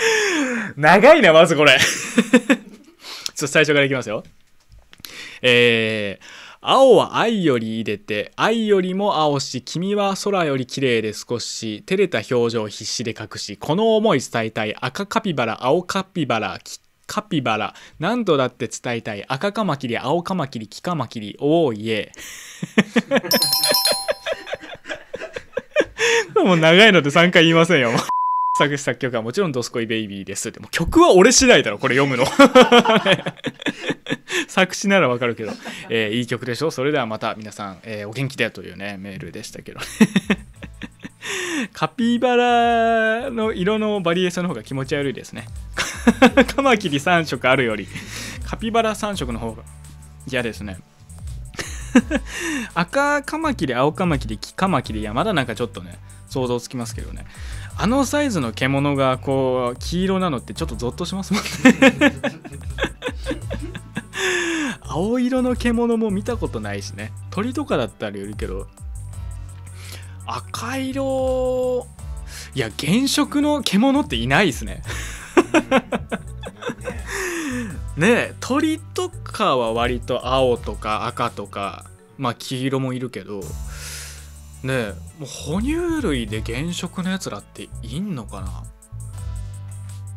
[0.76, 1.78] 長いなまずこれ。
[1.80, 4.24] ちょっと最初からいきますよ。
[5.41, 14.76] えー青は愛より入れて愛よりも青し君は空より綺麗で少し照れた表情を必死で隠しこの思い伝えたい。
[14.82, 16.60] 赤カピバラ青カピバラ
[17.06, 19.24] カピバラ何度だって伝えたい。
[19.28, 22.12] 赤カマキリ青カマキリキカマキリおーいえ。
[26.43, 27.91] もう長いので3回言いませんよ
[28.58, 30.49] 作詞作曲はもちろんドスコイベイビーです。
[30.49, 32.26] っても曲は俺次第だろこれ読むの。
[34.47, 35.51] 作詞ならわかるけど、
[35.89, 36.72] えーいい曲でしょ？
[36.72, 39.80] それではまた皆さん、えーお元気でというねメールでしたけど。
[41.74, 45.47] カピバラの色のバリエーションの方が気持ち悪いですね。
[46.56, 47.88] カマキリ3色あるより。
[48.45, 49.64] カピバラ3色の方が
[50.30, 50.78] 嫌ですね。
[52.74, 55.97] 赤カマキリ青カマキリ黄カマキリいやまだなんかちょっとね
[56.28, 57.26] 想像つきますけどね。
[57.78, 61.50] あのサイズの獣がこう黄色なのってちょっとゾッとしますもんね。
[64.82, 67.12] 青色の獣も見たことないしね。
[67.32, 68.68] 鳥とかだったらいるけど。
[70.26, 71.86] 赤色。
[72.56, 74.82] いや原色の獣っていないですね。
[77.98, 78.34] ねえ。
[78.40, 81.86] 鳥とかは割と青とか赤とか
[82.18, 83.42] まあ黄色もいるけど。
[84.66, 88.63] ねもう哺乳類で原色のやつらっていんのかな？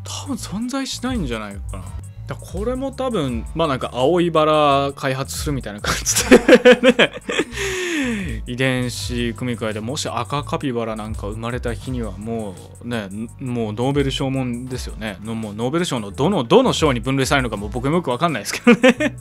[0.04, 1.84] 多分存在しないんじゃないかな。
[2.26, 7.12] だこれも多分まあなんか青いバラ開発するみたいな感じでね。
[8.46, 13.08] 遺伝子組み換えでもし赤カピバラなんか生まれた日にはもうね
[13.40, 15.18] もうノーベル賞もんですよね。
[15.22, 19.16] のもうノーベル賞のどのどの賞に分類されるのかも僕もよく分かんないですけどね。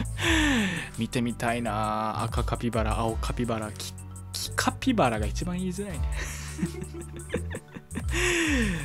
[0.98, 4.07] 見てみたいな赤カピバラ青カピバラキキ
[4.56, 6.10] カピバラが一番言いづらいね。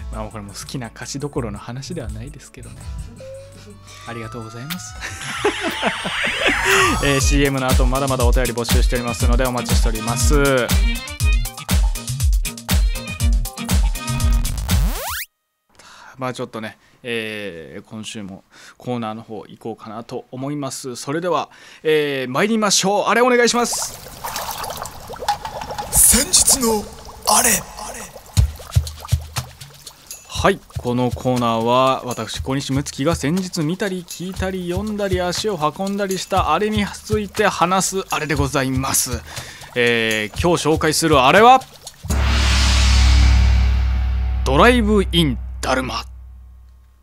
[0.12, 2.82] まあこれも好きな歌詞どころの話ではないですけどね。
[4.08, 4.94] ありがとうございます、
[7.06, 10.68] えー CM の後まだまだお便り募集しておりますのでお待ちしております。
[16.18, 18.44] まあちょっとね、えー今週も
[18.78, 20.96] コーナーの方行こうかなと思います。
[20.96, 21.50] それでは、
[21.84, 23.06] えー参りましょう。
[23.06, 24.33] あれお願いします。
[26.14, 26.84] 先日の
[27.28, 27.50] あれ。
[30.30, 39.24] はいこのコーナーは私小西睦月が先日見たり聞いたり読んだり足を運んだりしたあれについて話すあれでございます、
[39.76, 41.62] えー今日紹介するあれは？
[44.46, 46.04] ドライブインダルマ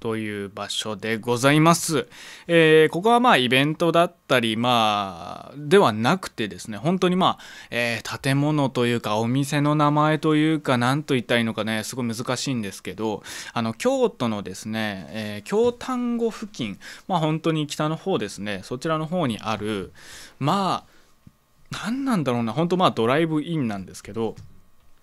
[0.01, 2.09] という場所でございます、
[2.47, 7.39] えーここはまあイベントだったりまあではなくてですね本当にまあ、
[7.71, 13.23] えー建物というかお店の名前というか何と言ったらいいのかねすごい難しいんですけど
[13.53, 19.93] あの京都のですね、えー京丹後付近まあ本当に北の方ですねそちらの方にある
[20.39, 24.35] まあ何なんだろうな本当まあドライブインなんですけど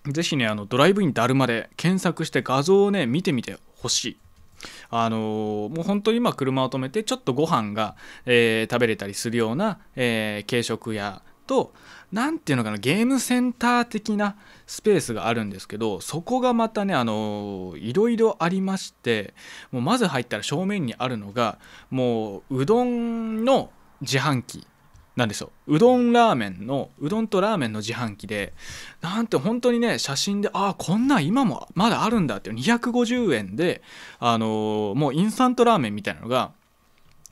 [0.06, 4.16] ぜひねあのドライブインだるまで検索して画像をね見てみてほしい。
[4.90, 7.96] あのもう本当に今車を止めてちょっとご飯が、
[8.26, 11.72] えー食べれたりするような、えー軽食屋と
[12.12, 14.36] 何ていうのかなゲームセンター的な
[14.66, 19.34] スペースがあるんですけどそこがまたねあのーいろいろありまして
[19.70, 21.58] もうまず入ったら正面にあるのが
[21.90, 24.66] もううどんの自販機。
[25.18, 25.78] なんですよう。
[25.78, 28.54] どんラーメンのうどんとラーメンの自販機で
[29.02, 33.82] なんて本当にね写真でああこんなん今もまだあるんだって250円で
[34.20, 36.52] あのーもうインスタントラーメンみたいなのが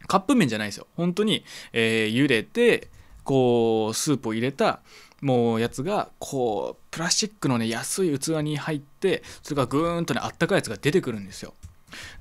[0.09, 0.87] カップ麺じゃないですよ。
[0.97, 2.89] 本当に、えー茹でて
[3.25, 4.81] こうスープを入れた
[5.23, 11.55] もうやつがこうプラスチックのね安い器に入ってそれがぐーんとねあったかいやつが出てくるんですよ。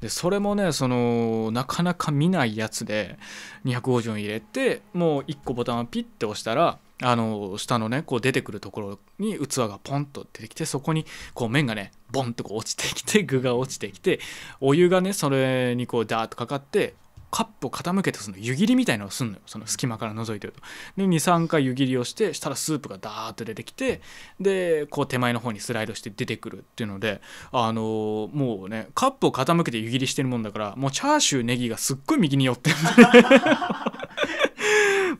[0.02, 3.18] でそれもねそのなかなか見ないやつで
[3.66, 14.20] 250円入れてもう1個ボタンをピッて押したらあの下のねこう出てくるところに器がポンと出てきてそこにこう麺がねボンとこう落ちてきて具が落ちてきて
[14.62, 16.94] お湯がねそれにこうダーッとかかって
[17.36, 19.42] カップを傾けてその湯切りみたいなのをすんのよ。
[19.46, 20.62] その隙間から覗いてると。
[20.96, 24.00] で23回湯切りをしてしたらスープがダーッと出てきて
[24.40, 27.20] でこう手前の方にスライドして出てくるっていうので
[27.52, 32.76] あのーもうねカップを傾けて湯切りしてるもんだからもうチャーシューネギがすっごい右に寄ってる。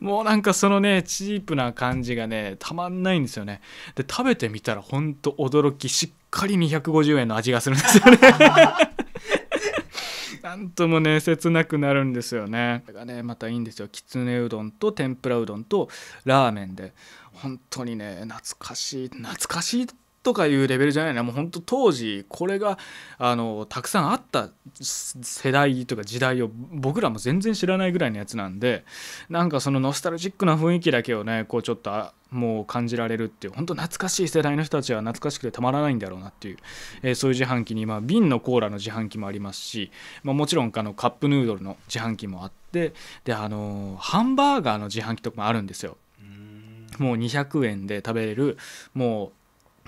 [0.00, 3.60] もうなんかそのねチープな感じがねたまんないんですよね。
[3.94, 8.18] で食べてみたらほんと驚きしっかり250円の味がするんですよね。
[10.46, 12.84] なんともね切なくなるんですよね。
[12.86, 13.88] これがねまたいいんですよ。
[13.88, 15.88] きつねうどんと天ぷらうどんと
[16.24, 16.94] ラーメンで。
[17.32, 19.86] 本当にね懐かしい懐かしい
[20.26, 22.80] とかいうレベルじゃないなもう本当当時これが
[23.16, 24.48] あのたくさんあった
[24.80, 28.84] 世代とか時代を僕らも全然知らないぐらいのやつなんで
[29.28, 36.56] なんかそのノスタルジックな雰囲気だけをねこうちょっとあもう感じられるっていう本当懐かしい世代の人たちは懐かしくてたまらないんだろうなっていう、
[37.04, 39.92] えーそういう自販機に、まあ、瓶のコーラの自販機もありますし、
[40.24, 45.96] まあ、もちろんあのカップヌードルの自販機もあってであのーハンバーガーの自販機とかもあるんですよ。
[46.98, 48.56] もう200円で食べれる
[48.94, 49.32] もう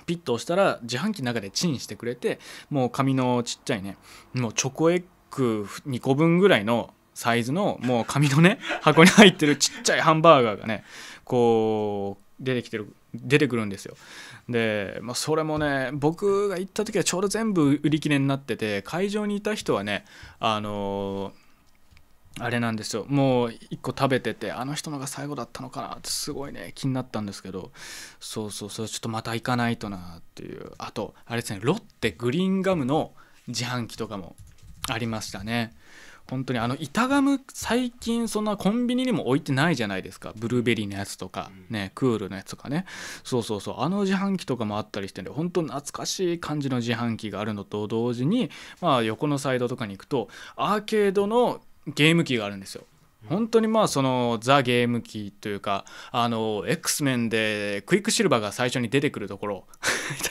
[0.09, 2.39] ピッと押したら自販機の中でチンしてくれて
[2.71, 3.95] もう紙のちっちゃいね
[4.33, 10.83] もうチョコエッグ2個分ぐらいのサイズのもう紙のね 箱に入ってるちっちゃいハンバーガーがね
[11.25, 13.95] こう出てきてる出てくるんですよ。
[14.47, 20.05] で、まあ、それもね僕が行った時はちょうど全部売り切れになってて会場にいた人はね
[20.39, 21.33] あの
[22.37, 23.05] あれなんですよ。
[23.07, 27.71] もう1個食べててあの人のが最後だったのかなってすごいね気になったんですけど
[28.19, 30.71] そうそうそうちょっとまた行かないとなっていう。
[30.77, 33.13] あとあれですねロッテグリーンガムの
[33.47, 34.35] 自販機とかも
[34.89, 35.73] ありましたね。
[36.29, 40.31] 本当にあの板ガム最近そんなコンビニにも置いてないじゃないですか。
[40.35, 42.85] ブルーベリーのやつとかねクールのやつとかね。
[43.23, 52.83] そうそうそうあの自販機とかもあったりしてね本当懐かしい感じの自販機があるのと同時にまあ横のサイドとかに行くとアーケードのゲーム機があるんですよ。
[53.27, 59.67] 本当にまあそのザ・ゲーム機というかあの X メンでクイックシルバーが最初に出てくるところ。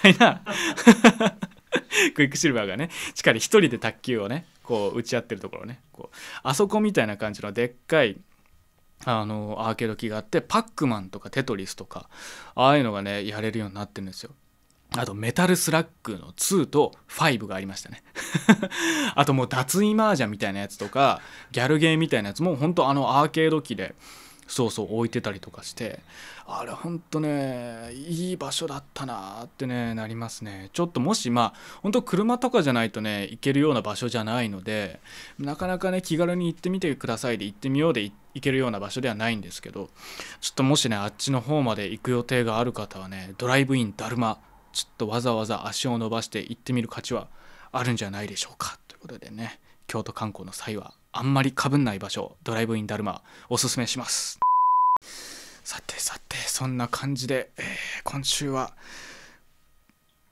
[0.05, 0.43] みたいな。
[2.15, 5.81] クイックシルバーがね地下で一人で卓球をねこう打ち合ってるところね。
[5.93, 8.19] こうあそこみたいな感じのでっかい
[9.05, 12.09] あのアーケード機があってパックマンとかテトリスとか
[12.55, 14.31] ああいうのがねやれるようになってるんですよ。
[14.97, 18.03] あとメタルスラッグの2と5がありましたね。
[19.15, 21.21] あともう脱衣麻雀みたいなやつとか
[21.53, 23.95] ギャルゲーみたいなやつも本当あのアーケード機で
[24.47, 26.01] そうそう置いてたりとかして
[26.47, 30.71] あれほんとねいい場所だったなってねなりますね。
[30.73, 35.01] ちょっともしまあ本当車とかじゃないとね行けるような場所じゃないので
[35.39, 39.91] なかなかね気軽に行ってみてくださいで行ってみようで行けるような場所ではないんですけど
[40.41, 44.39] ちょっともしねあっちの方まで行く予定がある方はねドライブインだるま
[44.79, 47.27] ちょっとわざわざ足を伸ばして行ってみる価値は
[47.73, 48.79] あるんじゃないでしょうか。
[48.87, 49.59] ということでね
[49.89, 54.39] 京都観光の際はあんまりかぶんない場所ドライブインだるまおすすめします。
[55.65, 57.65] さてさてそんな感じで、えー
[58.05, 58.73] 今週は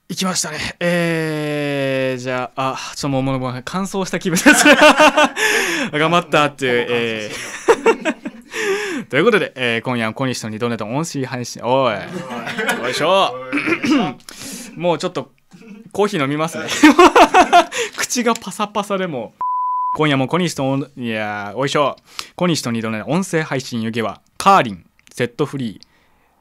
[0.08, 0.76] 行きましたね。
[0.78, 4.64] えー、じゃああちょっともうもう乾燥した気分です。
[5.90, 7.65] 頑張ったっていう、えー
[9.08, 11.62] ということで、えー今夜は小西と二度寝と音声配信。
[11.64, 11.94] おい。
[11.94, 13.34] よいしょ。
[14.76, 15.30] もうちょっと
[15.92, 16.64] コーヒー飲みますね。
[17.96, 19.34] 口がパサパサでも
[19.94, 21.96] 今夜も小西といやーおいしょ。
[22.34, 25.86] 小西と二度寝の音声配信湯気はカーリンセットフリー、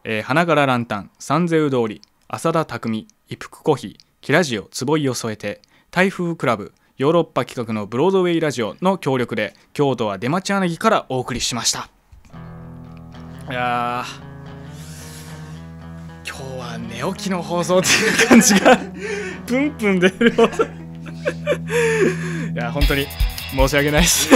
[0.03, 5.61] えー花柄ランタン三ゼウ通り浅田匠一服コーヒーキラジオ坪井を添えて
[5.91, 11.89] 台風クラブヨーロッパ企画のブロードウェイラジオの協力で京都は出町柳からお送りしました
[13.49, 18.77] いやー今日は寝起きの放送っていう感じが
[19.45, 20.33] プンプン出る
[22.53, 23.07] いや本当に
[23.51, 24.29] 申し訳ないです。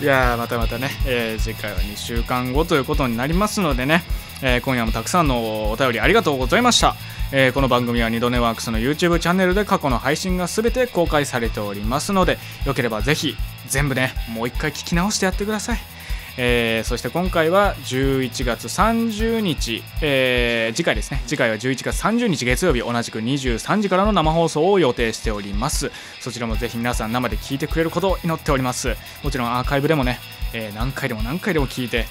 [0.00, 4.02] いやまたまたね、えー次回は2週間後ということになりますのでね、
[4.42, 6.96] えー今夜もたくさんのお便りありがとうございました、
[7.30, 13.36] えーこの番組は二度寝ワークスの YouTube チャンネルで過去の配信が全て公開されておりますのでよければぜひ
[13.68, 15.91] 全部ねもう一回聞き直してやってください。
[16.38, 21.22] えーそして今回は11月30日、えー次回ですね。
[21.26, 25.90] 次回は11月30日月曜日同じく23時からの生放送を予定しております。
[26.20, 28.96] そちらもぜひ皆さん生で聞いてくれることを祈っております。
[29.22, 30.20] もちろんアーカイブでもね、
[30.54, 32.06] えー何回でも何回でも聞いて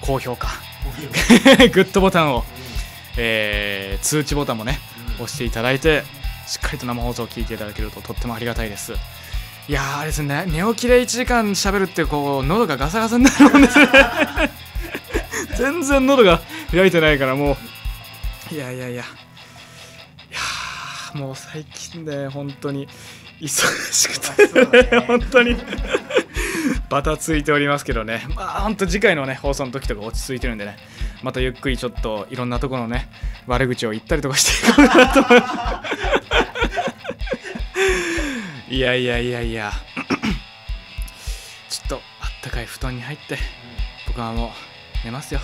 [0.00, 0.48] 高評価。
[1.72, 2.44] グッドボタンを、
[3.16, 4.80] えー通知ボタンもね
[5.14, 6.02] 押していただいて
[6.48, 8.94] しっかりと生放送を聞いていただけるととってもありがたいです
[9.68, 13.86] いやーあれですね寝起きで1時間喋るってこう喉がガサガサになるもんですね。
[15.56, 16.40] 全然喉が
[16.72, 17.56] 開いてないからも
[18.50, 18.54] う。
[18.54, 18.96] いやいやいや。
[18.96, 22.88] いやーもう最近ね本当に
[23.40, 25.56] 忙しくて、ね、本当に。
[26.88, 28.26] バタついておりますけどね。
[28.34, 30.76] まあ本当次回のね放送の時とか落ち着いてるんでね。
[31.22, 33.08] またゆっくりちょっといろんなところのね
[33.46, 35.84] 悪口を言ったりとかしていこうかなと思いま
[36.20, 36.21] す
[38.72, 39.70] いやいやいやいや。
[41.68, 43.36] ちょっとあったかい布団に入って
[44.06, 44.50] 僕はもう
[45.04, 45.40] 寝ますよ。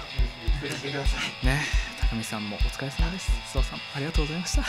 [1.43, 1.62] ね。
[2.01, 3.31] 高見さんもお疲れ様です。
[3.53, 4.64] 須藤さんありがとうございました。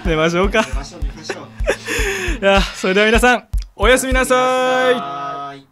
[0.08, 0.60] 寝ましょうか。
[2.40, 3.46] いやそれでは皆さん
[3.76, 5.67] おやすみなさい